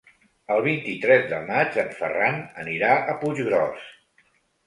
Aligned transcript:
El 0.53 0.61
vint-i-tres 0.67 1.25
de 1.33 1.41
maig 1.49 1.77
en 1.83 1.91
Ferran 1.99 2.41
anirà 2.63 2.89
a 3.13 3.15
Puiggròs. 3.25 3.85